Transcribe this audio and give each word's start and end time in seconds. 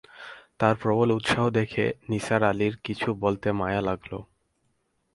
তার 0.59 0.75
প্রবল 0.75 1.09
উৎসাহ 1.11 1.43
দেখে 1.49 1.85
নিসার 2.09 2.41
আলির 2.43 2.73
কিছু 2.83 3.07
বলতে 3.15 3.47
মায়া 3.51 3.81
লাগল! 3.81 4.11